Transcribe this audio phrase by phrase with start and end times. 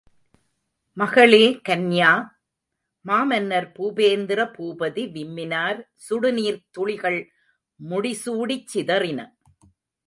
[0.97, 2.13] மகளே கன்யா!
[3.05, 7.21] மாமன்னர் பூபேந்திர பூபதி விம்மினார் சுடுநீர்த் துளிகள்
[7.79, 9.19] முடிசூடிச் சிதறின!